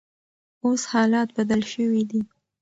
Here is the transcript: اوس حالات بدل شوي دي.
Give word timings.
اوس 0.65 0.81
حالات 0.91 1.29
بدل 1.37 1.61
شوي 1.71 2.01
دي. 2.09 2.21